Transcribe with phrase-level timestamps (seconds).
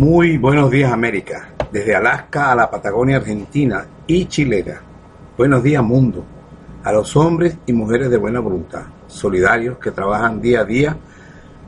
[0.00, 4.80] Muy buenos días América, desde Alaska a la Patagonia Argentina y chilena.
[5.36, 6.24] Buenos días mundo,
[6.82, 10.96] a los hombres y mujeres de buena voluntad, solidarios que trabajan día a día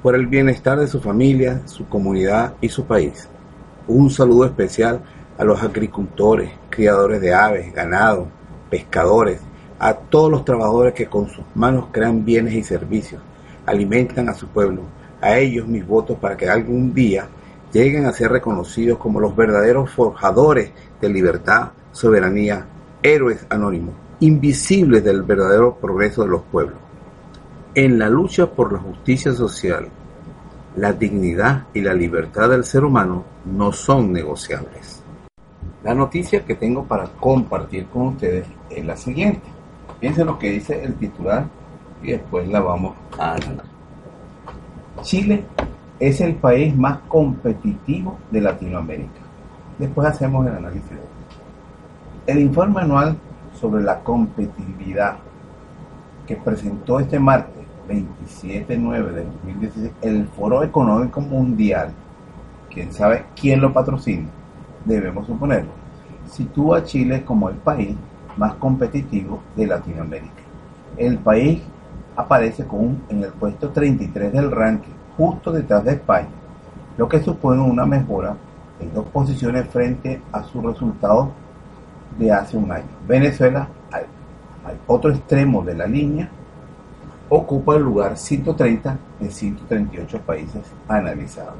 [0.02, 3.28] por el bienestar de su familia, su comunidad y su país.
[3.86, 5.02] Un saludo especial
[5.36, 8.28] a los agricultores, criadores de aves, ganado,
[8.70, 9.42] pescadores,
[9.78, 13.20] a todos los trabajadores que con sus manos crean bienes y servicios,
[13.66, 14.84] alimentan a su pueblo.
[15.20, 17.28] A ellos mis votos para que algún día
[17.72, 22.66] lleguen a ser reconocidos como los verdaderos forjadores de libertad, soberanía,
[23.02, 26.78] héroes anónimos, invisibles del verdadero progreso de los pueblos.
[27.74, 29.88] En la lucha por la justicia social,
[30.76, 35.02] la dignidad y la libertad del ser humano no son negociables.
[35.82, 39.48] La noticia que tengo para compartir con ustedes es la siguiente.
[39.98, 41.46] Piensen lo que dice el titular
[42.02, 43.64] y después la vamos a analizar.
[45.02, 45.44] Chile
[46.02, 49.20] es el país más competitivo de Latinoamérica.
[49.78, 50.90] Después hacemos el análisis.
[52.26, 53.16] El informe anual
[53.52, 55.18] sobre la competitividad
[56.26, 61.92] que presentó este martes 27-9 de 2016 el Foro Económico Mundial,
[62.68, 64.26] quién sabe quién lo patrocina,
[64.84, 65.70] debemos suponerlo,
[66.28, 67.94] sitúa a Chile como el país
[68.36, 70.42] más competitivo de Latinoamérica.
[70.96, 71.62] El país
[72.16, 76.30] aparece con en el puesto 33 del ranking justo detrás de España,
[76.96, 78.34] lo que supone una mejora
[78.80, 81.28] en dos posiciones frente a sus resultados
[82.18, 82.90] de hace un año.
[83.06, 84.06] Venezuela, al,
[84.88, 86.28] otro extremo de la línea,
[87.28, 91.54] ocupa el lugar 130 de 138 países analizados.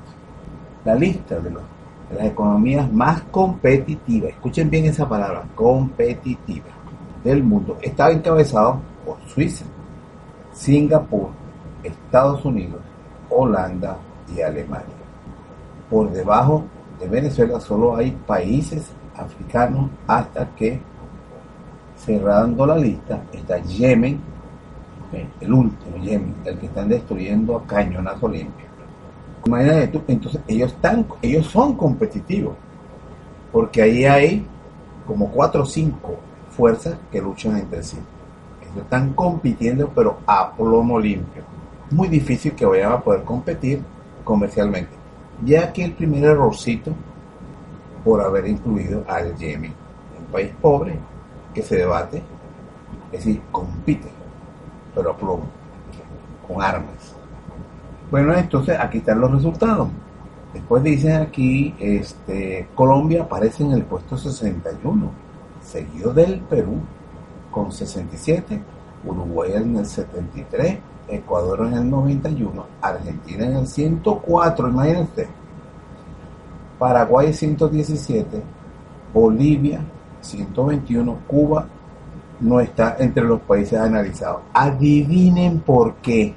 [0.85, 6.67] La lista de, las economías más competitivas, escuchen bien esa palabra, competitiva
[7.23, 9.65] del mundo, está encabezado por Suiza,
[10.53, 11.29] Singapur,
[11.85, 12.81] Estados Unidos,
[13.35, 13.97] Holanda
[14.35, 14.87] y Alemania.
[15.91, 16.65] Por debajo
[17.01, 20.81] de Venezuela solo hay países africanos hasta que,
[21.97, 24.21] cerrando la lista, está Yemen,
[25.13, 28.67] eh, el último Yemen, el que están destruyendo a cañonazo limpio.
[29.45, 32.55] Imagínate tú, entonces ellos, están, ellos son competitivos,
[33.51, 34.47] porque ahí hay
[35.07, 36.17] como cuatro o cinco
[36.51, 37.99] fuerzas que luchan entre sí.
[38.63, 41.43] Ellos están compitiendo, pero a plomo limpio.
[41.93, 43.83] Muy difícil que vayan a poder competir
[44.25, 44.93] comercialmente.
[45.45, 46.95] Ya aquí el primer errorcito
[48.03, 49.75] por haber incluido al Yemen,
[50.19, 50.99] un país pobre
[51.53, 52.23] que se debate,
[53.13, 54.09] es decir, compite,
[54.95, 55.45] pero a plomo,
[56.49, 57.15] con armas.
[58.11, 59.89] Bueno, entonces aquí están los resultados.
[60.55, 65.11] Después dicen aquí, este, Colombia aparece en el puesto 61,
[65.63, 66.81] seguido del Perú,
[67.51, 68.63] con 67,
[69.05, 70.79] Uruguay en el 73,
[71.09, 75.29] Ecuador en el 91, Argentina en el 104, imagínense.
[76.79, 78.43] Paraguay 117,
[79.13, 79.81] Bolivia
[80.21, 81.67] 121, Cuba
[82.41, 84.43] no está entre los países analizados.
[84.53, 86.35] Adivinen por qué.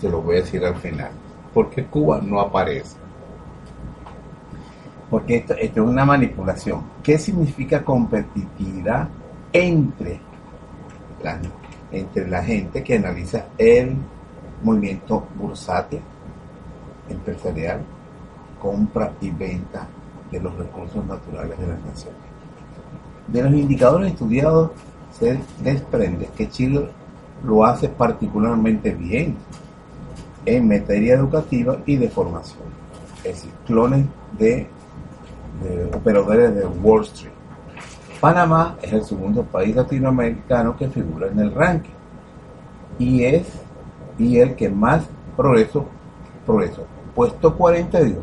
[0.00, 1.10] Se lo voy a decir al final.
[1.54, 2.96] Porque Cuba no aparece.
[5.08, 6.82] Porque esto, esto es una manipulación.
[7.02, 9.08] ¿Qué significa competitividad
[9.52, 10.20] entre
[11.22, 11.40] la,
[11.92, 13.96] entre la gente que analiza el
[14.62, 16.00] movimiento bursátil,
[17.08, 17.80] empresarial,
[18.60, 19.86] compra y venta
[20.30, 22.20] de los recursos naturales de las naciones?
[23.26, 24.70] De los indicadores estudiados
[25.18, 26.88] se desprende que Chile
[27.44, 29.36] lo hace particularmente bien
[30.46, 32.64] en materia educativa y de formación.
[33.24, 34.06] Es decir, clones
[34.38, 34.66] de,
[35.62, 37.39] de operadores de Wall Street.
[38.20, 41.94] Panamá es el segundo país latinoamericano que figura en el ranking
[42.98, 43.46] y es
[44.18, 45.86] y el que más progreso,
[46.44, 46.84] progreso,
[47.14, 48.22] puesto 42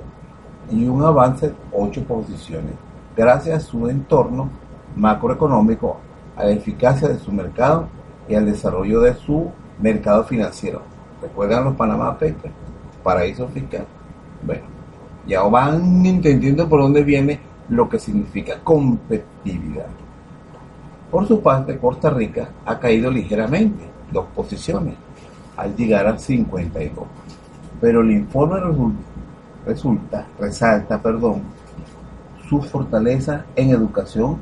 [0.69, 2.73] y un avance de 8 posiciones,
[3.15, 4.51] gracias a su entorno
[4.95, 5.97] macroeconómico,
[6.35, 7.87] a la eficacia de su mercado
[8.27, 10.83] y al desarrollo de su mercado financiero.
[11.23, 12.53] ¿Recuerdan los Panamá Papers?
[13.01, 13.87] Paraíso fiscal.
[14.43, 14.63] Bueno,
[15.25, 19.87] ya van entendiendo por dónde viene lo que significa competitividad.
[21.11, 24.95] Por su parte, Costa Rica ha caído ligeramente, dos posiciones,
[25.55, 27.05] al llegar a 52.
[27.79, 28.99] Pero el informe resulta,
[29.65, 31.41] resulta resalta, perdón,
[32.47, 34.37] su fortaleza en educación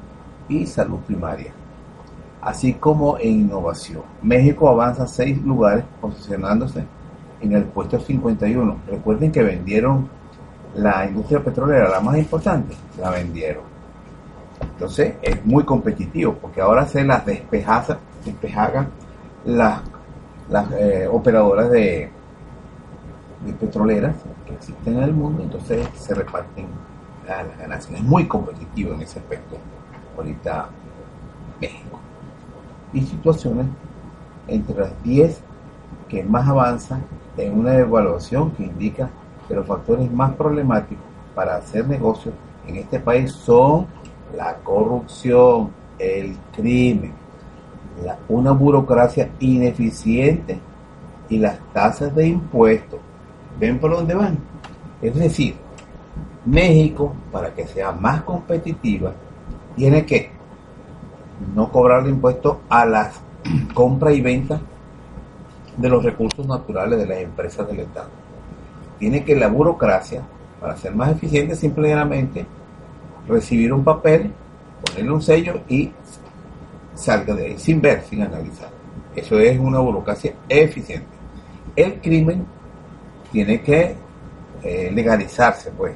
[0.48, 1.54] y salud primaria,
[2.42, 4.04] así como en innovación.
[4.22, 6.86] México avanza seis lugares posicionándose
[7.42, 8.78] en el puesto 51.
[8.88, 10.08] Recuerden que vendieron
[10.76, 13.64] la industria petrolera, la más importante, la vendieron.
[14.62, 18.90] Entonces es muy competitivo porque ahora se las despejaza, despejagan
[19.46, 19.82] las,
[20.50, 22.10] las eh, operadoras de,
[23.46, 26.68] de petroleras que existen en el mundo, entonces se reparten
[27.28, 28.00] las ganancias.
[28.00, 29.58] Es muy competitivo en ese aspecto
[30.18, 30.70] ahorita
[31.62, 32.00] México.
[32.94, 33.68] Y situaciones
[34.48, 35.42] entre las 10
[36.08, 37.04] que más avanzan
[37.38, 39.10] en una evaluación que indica
[39.48, 41.04] que los factores más problemáticos
[41.34, 42.34] para hacer negocios
[42.68, 43.88] en este país son
[44.36, 47.14] la corrupción, el crimen,
[48.28, 50.60] una burocracia ineficiente
[51.30, 53.00] y las tasas de impuestos.
[53.60, 54.38] ¿Ven por dónde van?
[55.02, 55.56] Es decir,
[56.46, 59.14] México, para que sea más competitiva,
[59.76, 60.32] tiene que
[61.54, 63.22] no cobrar impuestos a las
[63.74, 64.60] compra y venta
[65.78, 68.10] de los recursos naturales de las empresas del Estado.
[69.00, 70.22] Tiene que la burocracia,
[70.60, 72.46] para ser más eficiente, simplemente
[73.28, 74.32] recibir un papel,
[74.86, 75.92] ponerle un sello y
[76.94, 78.70] salga de ahí, sin ver, sin analizar.
[79.16, 81.08] Eso es una burocracia eficiente.
[81.76, 82.46] El crimen
[83.32, 83.96] tiene que
[84.64, 85.94] eh, legalizarse, pues,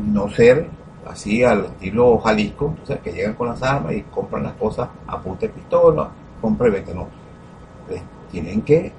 [0.00, 0.68] no ser
[1.06, 4.88] así al estilo Jalisco, o sea, que llegan con las armas y compran las cosas
[5.06, 6.10] a punta de pistola,
[6.40, 7.08] compra y vete, no.
[8.30, 8.92] tienen que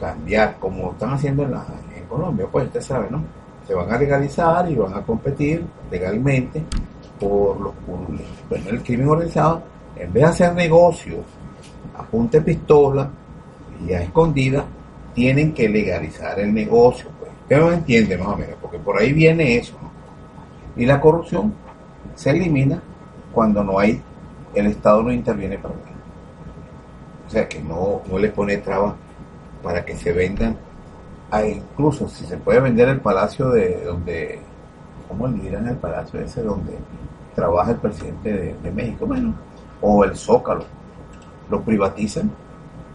[0.00, 1.64] cambiar, como están haciendo en, la,
[2.12, 3.24] Colombia, pues usted sabe, ¿no?
[3.66, 6.62] Se van a legalizar y van a competir legalmente
[7.18, 9.62] por los bueno, el crimen organizado,
[9.96, 11.20] en vez de hacer negocios
[11.96, 13.08] a punta de pistola
[13.86, 14.64] y a escondida,
[15.14, 17.30] tienen que legalizar el negocio, pues.
[17.48, 18.56] ¿Qué no entiende más o menos?
[18.60, 19.90] Porque por ahí viene eso, ¿no?
[20.76, 21.54] Y la corrupción
[22.14, 22.82] se elimina
[23.32, 24.02] cuando no hay,
[24.54, 25.86] el Estado no interviene para nada.
[27.26, 28.94] O sea que no, no le pone trabas
[29.62, 30.56] para que se vendan,
[31.32, 34.38] a incluso si se puede vender el palacio de donde,
[35.08, 36.76] ¿cómo le dirán el palacio ese donde
[37.34, 39.06] trabaja el presidente de, México?
[39.06, 39.34] Bueno,
[39.80, 40.64] o el Zócalo,
[41.48, 42.30] lo privatizan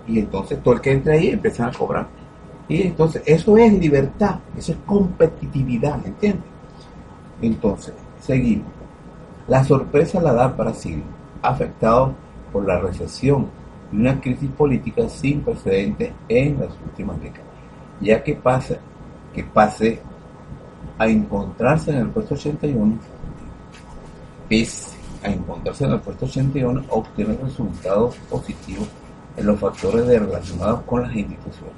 [0.07, 2.07] y entonces todo el que entre ahí empieza a cobrar.
[2.69, 6.45] Y entonces eso es libertad, eso es competitividad, ¿entiendes?
[7.41, 8.67] Entonces, seguimos.
[9.47, 11.01] La sorpresa la da Brasil,
[11.41, 12.13] afectado
[12.53, 13.47] por la recesión
[13.91, 17.46] y una crisis política sin precedentes en las últimas décadas,
[18.01, 18.77] ya que pasa
[19.33, 19.99] que pase
[20.97, 22.97] a encontrarse en el puesto 81,
[24.49, 28.87] pese a encontrarse en el puesto 81, obtiene resultados positivos
[29.35, 31.75] en los factores relacionados con las instituciones.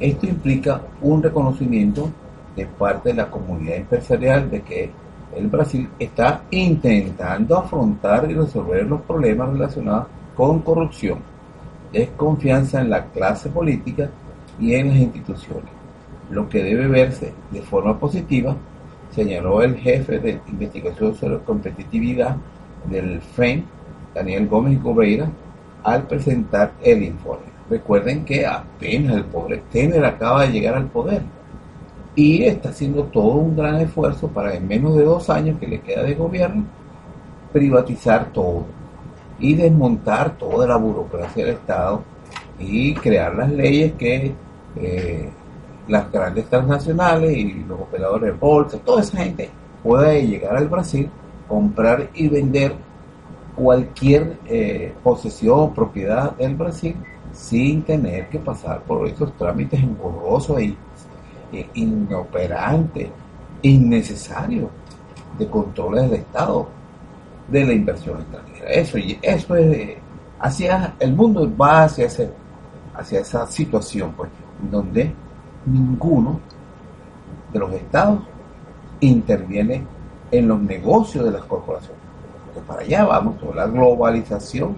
[0.00, 2.10] Esto implica un reconocimiento
[2.56, 4.90] de parte de la comunidad empresarial de que
[5.36, 11.18] el Brasil está intentando afrontar y resolver los problemas relacionados con corrupción,
[11.92, 14.08] desconfianza en la clase política
[14.58, 15.70] y en las instituciones,
[16.30, 18.56] lo que debe verse de forma positiva,
[19.10, 22.36] señaló el jefe de investigación sobre competitividad
[22.90, 23.64] del FREN,
[24.14, 25.28] Daniel Gómez Gobreira
[25.82, 27.46] al presentar el informe.
[27.68, 31.22] Recuerden que apenas el pobre Tener acaba de llegar al poder
[32.14, 35.80] y está haciendo todo un gran esfuerzo para en menos de dos años que le
[35.80, 36.64] queda de gobierno
[37.52, 38.66] privatizar todo
[39.38, 42.02] y desmontar toda la burocracia del Estado
[42.58, 44.34] y crear las leyes que
[44.76, 45.30] eh,
[45.88, 49.50] las grandes transnacionales y los operadores de bolsa, toda esa gente
[49.82, 51.10] pueda llegar al Brasil,
[51.48, 52.74] comprar y vender
[53.54, 56.96] cualquier eh, posesión, propiedad del Brasil
[57.32, 60.76] sin tener que pasar por esos trámites engorrosos eh,
[61.74, 63.08] inoperantes,
[63.62, 64.70] innecesarios
[65.38, 66.68] de controles del Estado
[67.48, 68.70] de la inversión extranjera.
[68.70, 69.96] Eso, y eso es
[70.40, 72.30] hacia el mundo va hacia ese,
[72.94, 74.30] hacia esa situación, pues,
[74.70, 75.12] donde
[75.66, 76.40] ninguno
[77.52, 78.20] de los estados
[79.00, 79.84] interviene
[80.30, 81.98] en los negocios de las corporaciones.
[82.46, 84.76] Porque para allá vamos con la globalización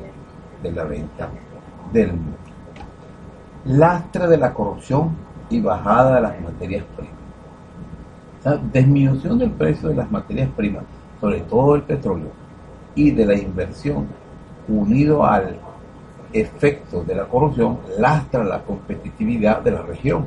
[0.62, 1.28] de la venta
[1.92, 2.36] del mundo.
[3.64, 5.16] Lastre de la corrupción
[5.50, 8.62] y bajada de las materias primas.
[8.72, 10.84] disminución del precio de las materias primas,
[11.20, 12.30] sobre todo el petróleo,
[12.94, 14.06] y de la inversión,
[14.68, 15.58] unido al
[16.40, 20.26] efecto de la corrupción, lastra la competitividad de la región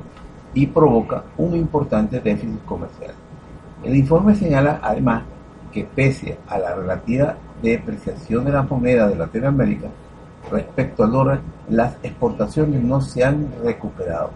[0.53, 3.13] y provoca un importante déficit comercial.
[3.83, 5.23] El informe señala además
[5.71, 9.87] que pese a la relativa depreciación de la moneda de Latinoamérica
[10.51, 14.31] respecto al dólar, las exportaciones no se han recuperado.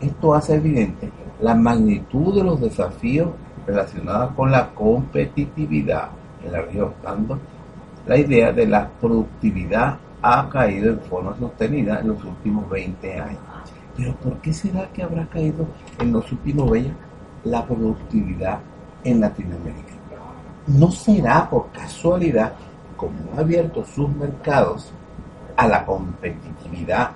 [0.00, 1.10] Esto hace evidente
[1.40, 3.30] la magnitud de los desafíos
[3.66, 6.08] relacionados con la competitividad
[6.44, 7.38] en la región, tanto
[8.06, 13.40] la idea de la productividad ha caído en forma sostenida en los últimos 20 años.
[13.96, 15.66] Pero ¿por qué será que habrá caído
[15.98, 17.00] en los últimos 20 años
[17.44, 18.60] la productividad
[19.04, 19.94] en Latinoamérica?
[20.68, 22.52] ¿No será por casualidad
[22.96, 24.92] como ha abierto sus mercados
[25.56, 27.10] a la competitividad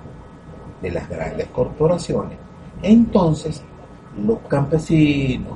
[0.81, 2.37] de las grandes corporaciones?
[2.83, 3.63] Entonces,
[4.17, 5.53] los campesinos,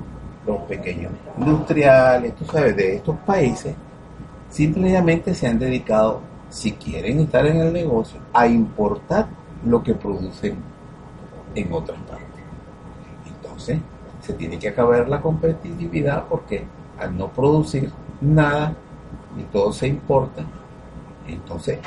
[0.48, 3.76] los pequeños industriales, tú sabes, de estos países,
[4.50, 9.28] simplemente se han dedicado si quieren estar en el negocio, a importar
[9.66, 10.58] lo que producen
[11.56, 12.28] en otras partes.
[13.26, 13.80] Entonces,
[14.22, 16.64] se tiene que acabar la competitividad porque
[17.00, 18.76] al no producir nada
[19.38, 20.44] y todo se importa,
[21.28, 21.80] entonces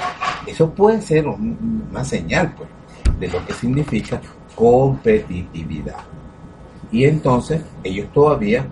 [0.46, 2.68] eso puede ser una señal pues,
[3.20, 4.20] de lo que significa
[4.54, 5.98] competitividad.
[6.90, 8.66] Y entonces ellos todavía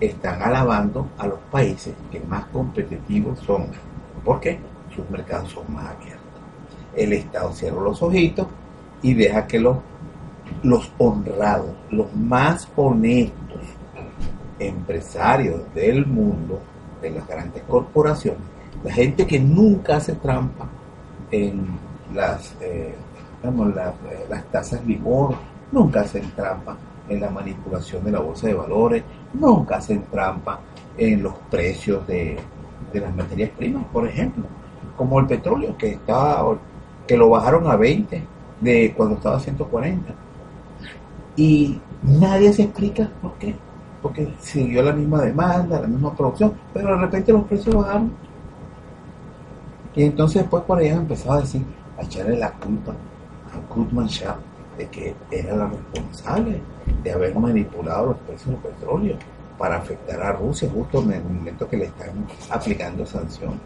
[0.00, 3.66] están alabando a los países que más competitivos son.
[4.24, 4.58] ¿Por qué?
[4.94, 6.20] Sus mercados son más abiertos.
[6.94, 8.46] El Estado cierra los ojitos
[9.02, 9.78] y deja que los,
[10.62, 13.60] los honrados, los más honestos
[14.58, 16.60] empresarios del mundo,
[17.02, 18.40] de las grandes corporaciones,
[18.82, 20.66] la gente que nunca hace trampa
[21.30, 21.66] en
[22.14, 22.94] las, eh,
[23.42, 25.34] las, eh, las tasas vigor,
[25.72, 26.76] nunca hacen trampa
[27.08, 30.60] en la manipulación de la bolsa de valores, nunca hacen trampa
[30.96, 32.38] en los precios de,
[32.92, 34.44] de las materias primas, por ejemplo
[34.96, 36.42] como el petróleo, que, está,
[37.06, 38.22] que lo bajaron a 20
[38.60, 40.14] de cuando estaba a 140.
[41.36, 43.54] Y nadie se explica por qué.
[44.02, 48.12] Porque siguió la misma demanda, la misma producción, pero de repente los precios bajaron.
[49.94, 51.64] Y entonces después por allá empezaba a decir,
[51.98, 54.08] a echarle la culpa a Goodman
[54.76, 56.60] de que era la responsable
[57.02, 59.16] de haber manipulado los precios del petróleo
[59.56, 63.60] para afectar a Rusia justo en el momento que le están aplicando sanciones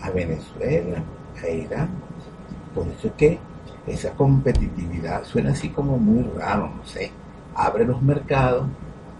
[0.00, 1.02] a Venezuela,
[1.42, 1.88] a Irán.
[2.74, 3.38] Por eso es que
[3.86, 7.10] esa competitividad suena así como muy raro, no sé.
[7.54, 8.66] Abre los mercados,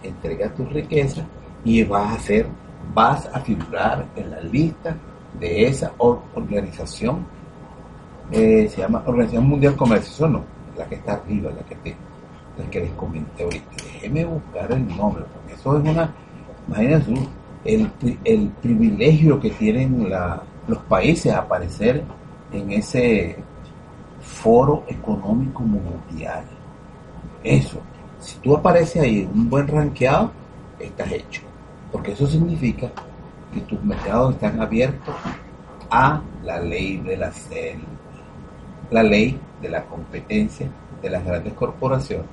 [0.03, 1.25] entrega tu riqueza
[1.65, 2.47] y vas a ser,
[2.95, 4.97] vas a figurar en la lista
[5.39, 7.27] de esa organización,
[8.31, 10.45] eh, se llama Organización Mundial de Comercio, eso no,
[10.77, 11.97] la que está arriba, la que te,
[12.59, 13.67] la que les comenté ahorita.
[13.85, 16.15] Déjeme buscar el nombre, porque eso es una,
[16.69, 17.15] imagínense
[17.65, 17.91] el,
[18.25, 22.05] el privilegio que tienen la, los países aparecer
[22.53, 23.37] en ese
[24.21, 26.45] foro económico mundial.
[27.43, 27.81] Eso,
[28.21, 30.31] si tú apareces ahí un buen ranqueado,
[30.79, 31.43] estás hecho.
[31.91, 32.91] Porque eso significa
[33.53, 35.15] que tus mercados están abiertos
[35.91, 37.87] a la ley de la selva,
[38.91, 40.69] la ley de la competencia
[41.01, 42.27] de las grandes corporaciones,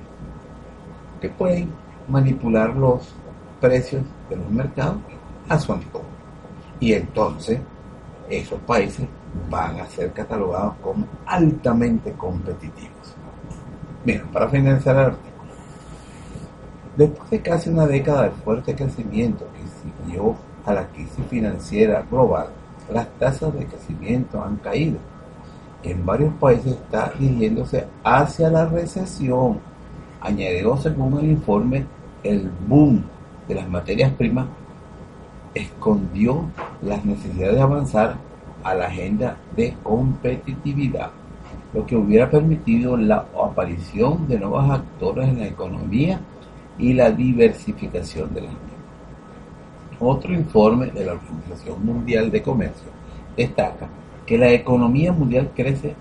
[1.20, 1.70] que pueden
[2.06, 3.14] manipular los
[3.60, 4.98] precios de los mercados
[5.48, 6.04] a su antojo.
[6.78, 7.60] Y entonces
[8.28, 9.06] esos países
[9.50, 13.14] van a ser catalogados como altamente competitivos.
[14.04, 15.52] Bien, para finalizar el artículo,
[16.96, 22.48] después de casi una década de fuerte crecimiento que siguió a la crisis financiera global,
[22.92, 24.98] las tasas de crecimiento han caído.
[25.82, 29.60] En varios países está dirigiéndose hacia la recesión.
[30.20, 31.86] Añadió según el informe
[32.22, 33.04] el boom
[33.46, 34.46] de las materias primas
[35.56, 36.44] escondió
[36.82, 38.16] las necesidades de avanzar
[38.62, 41.10] a la agenda de competitividad,
[41.72, 46.20] lo que hubiera permitido la aparición de nuevos actores en la economía
[46.78, 48.66] y la diversificación de la misma.
[49.98, 52.90] Otro informe de la Organización Mundial de Comercio
[53.36, 53.88] destaca
[54.26, 55.94] que la economía mundial crece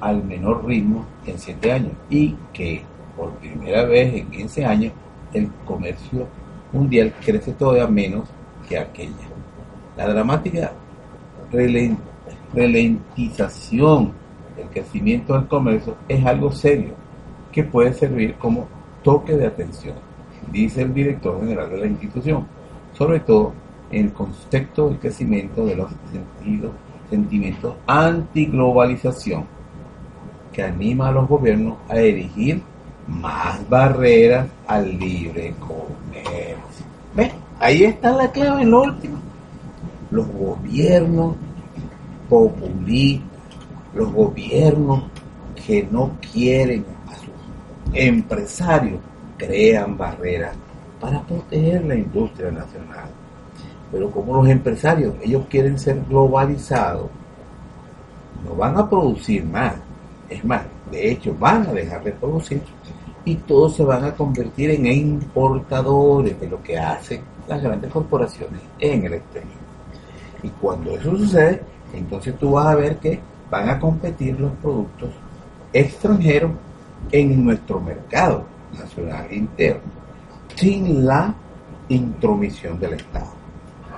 [0.00, 2.82] al menor ritmo en 7 años y que
[3.16, 4.92] por primera vez en 15 años
[5.32, 6.26] el comercio
[6.72, 8.28] mundial crece todavía menos
[8.68, 9.28] que aquella.
[9.96, 10.72] La dramática
[12.54, 14.12] ralentización
[14.56, 16.94] del crecimiento del comercio es algo serio
[17.50, 18.66] que puede servir como
[19.02, 19.94] toque de atención,
[20.50, 22.46] dice el director general de la institución,
[22.96, 23.52] sobre todo
[23.90, 26.72] en el contexto del crecimiento de los sentidos,
[27.10, 29.44] sentimientos antiglobalización
[30.52, 32.62] que anima a los gobiernos a erigir
[33.08, 36.81] más barreras al libre comercio.
[37.62, 39.18] Ahí está la clave en lo último.
[40.10, 41.36] Los gobiernos
[42.28, 43.28] populistas,
[43.94, 45.04] los gobiernos
[45.64, 47.28] que no quieren a sus
[47.92, 48.98] empresarios,
[49.36, 50.56] crean barreras
[51.00, 53.08] para proteger la industria nacional.
[53.92, 57.10] Pero como los empresarios, ellos quieren ser globalizados,
[58.44, 59.74] no van a producir más.
[60.28, 62.60] Es más, de hecho, van a dejar de producir
[63.24, 68.60] y todos se van a convertir en importadores de lo que hacen las grandes corporaciones
[68.78, 69.52] en el exterior.
[70.42, 73.20] Y cuando eso sucede, entonces tú vas a ver que
[73.50, 75.10] van a competir los productos
[75.72, 76.52] extranjeros
[77.10, 78.44] en nuestro mercado
[78.78, 79.82] nacional interno,
[80.54, 81.34] sin la
[81.88, 83.32] intromisión del Estado.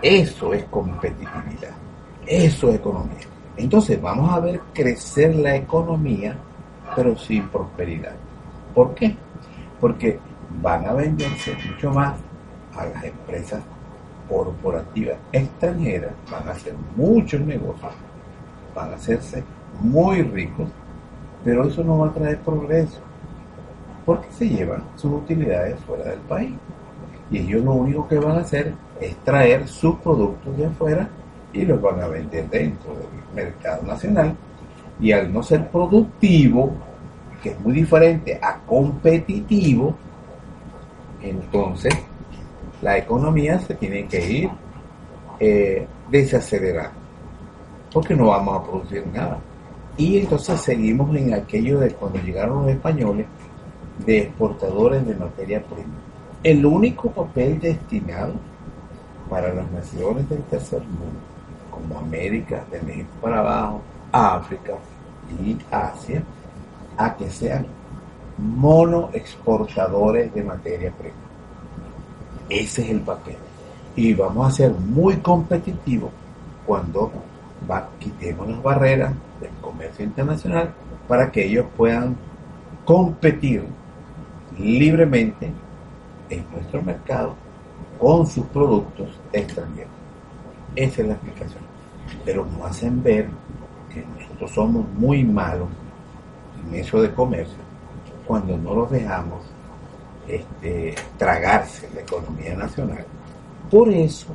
[0.02, 1.74] Eso es competitividad,
[2.26, 3.26] eso es economía.
[3.56, 6.36] Entonces vamos a ver crecer la economía,
[6.96, 8.14] pero sin prosperidad.
[8.74, 9.16] ¿Por qué?
[9.80, 10.18] Porque
[10.60, 12.14] van a venderse mucho más
[12.76, 13.62] a las empresas
[14.28, 17.92] corporativas extranjeras, van a hacer muchos negocios,
[18.74, 19.44] van a hacerse
[19.80, 20.68] muy ricos,
[21.44, 23.00] pero eso no va a traer progreso,
[24.06, 26.52] porque se llevan sus utilidades fuera del país.
[27.30, 31.08] Y ellos lo único que van a hacer es traer sus productos de afuera
[31.52, 34.34] y los van a vender dentro del mercado nacional.
[35.00, 36.72] Y al no ser productivo,
[37.42, 39.94] que es muy diferente a competitivo,
[41.20, 41.94] entonces
[42.84, 44.50] la economía se tiene que ir
[45.40, 46.98] eh, desacelerando,
[47.90, 49.38] porque no vamos a producir nada.
[49.96, 53.24] Y entonces seguimos en aquello de cuando llegaron los españoles,
[54.04, 55.94] de exportadores de materia prima.
[56.42, 58.34] El único papel destinado
[59.30, 61.20] para las naciones del tercer mundo,
[61.70, 63.80] como América, de México para abajo,
[64.12, 64.74] África
[65.42, 66.22] y Asia,
[66.98, 67.66] a que sean
[68.36, 71.23] mono exportadores de materia prima.
[72.48, 73.36] Ese es el papel.
[73.96, 76.10] Y vamos a ser muy competitivos
[76.66, 77.12] cuando
[77.98, 80.72] quitemos las barreras del comercio internacional
[81.08, 82.16] para que ellos puedan
[82.84, 83.64] competir
[84.58, 85.50] libremente
[86.28, 87.34] en nuestro mercado
[87.98, 89.92] con sus productos extranjeros.
[90.76, 91.62] Esa es la explicación.
[92.24, 93.28] Pero nos hacen ver
[93.92, 95.68] que nosotros somos muy malos
[96.66, 97.58] en eso de comercio
[98.26, 99.40] cuando no los dejamos
[100.28, 103.04] este, tragarse la economía nacional.
[103.70, 104.28] Por eso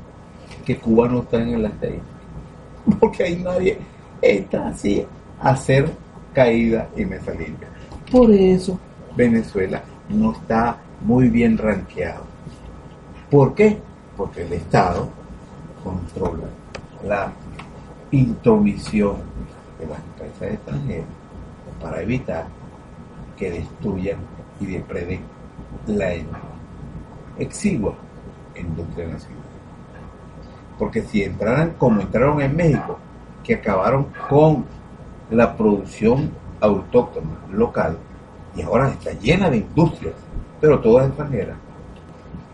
[0.66, 2.04] que Cuba no está en el estadística,
[3.00, 3.78] porque ahí nadie
[4.22, 5.06] está así
[5.42, 5.90] a hacer
[6.34, 7.68] caída y mesa limpia.
[8.12, 8.80] Por eso
[9.16, 12.24] Venezuela no está muy bien rankeado.
[13.30, 13.78] ¿Por qué?
[14.18, 15.10] Porque el Estado
[15.84, 16.48] controla
[17.06, 17.32] la
[18.12, 19.18] intromisión
[19.80, 21.06] de las empresas extranjeras
[21.82, 22.46] para evitar
[23.38, 24.20] que destruyan
[24.60, 25.22] y depreden
[25.88, 26.14] la
[27.38, 27.96] exigua
[28.56, 29.44] industria nacional.
[30.78, 32.98] Porque si entraran como entraron en México,
[33.44, 34.66] que acabaron con
[35.30, 37.98] la producción autóctona local
[38.56, 40.16] y ahora está llena de industrias,
[40.60, 41.58] pero todas extranjeras,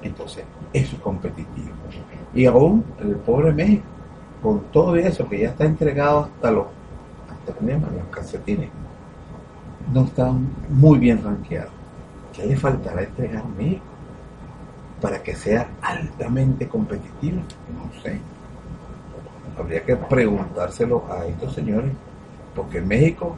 [0.02, 1.70] entonces eso es competitivo.
[2.34, 3.86] Y aún el pobre México,
[4.42, 6.66] con todo eso que ya está entregado hasta los,
[7.30, 8.70] hasta los calcetines,
[9.94, 10.32] no está
[10.70, 11.70] muy bien rankeado.
[12.36, 13.84] ¿Qué le faltará entregar México
[15.02, 17.42] para que sea altamente competitivo?
[17.74, 18.20] No sé.
[19.58, 21.92] Habría que preguntárselo a estos señores,
[22.54, 23.36] porque en México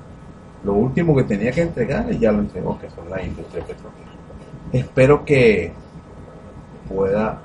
[0.64, 4.16] lo último que tenía que entregar ya lo entregó, que son las industrias petroleras.
[4.74, 5.72] Espero que
[6.90, 7.40] pueda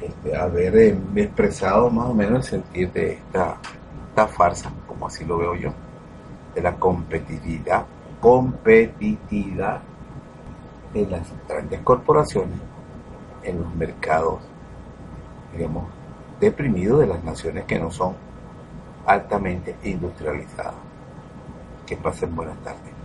[0.00, 3.56] este, haber eh, expresado más o menos el sentir de esta,
[4.08, 5.72] esta farsa, como así lo veo yo,
[6.54, 7.84] de la competitividad,
[8.20, 9.80] competitividad
[10.96, 12.58] de las grandes corporaciones
[13.42, 14.40] en los mercados,
[15.52, 15.84] digamos,
[16.40, 18.14] deprimidos de las naciones que no son
[19.06, 20.74] altamente industrializadas.
[21.86, 22.95] Que pasen buenas tardes.